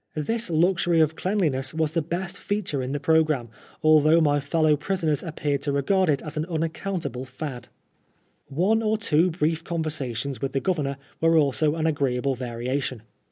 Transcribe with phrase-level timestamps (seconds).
[0.15, 3.49] This luxury of cleanliness was the best feature in the programme,
[3.83, 7.67] although my fellow prisoners appeared to regard it as an unaccount able fad.
[8.47, 13.03] One or two brief converaations with the Governor were also an agreeable variation.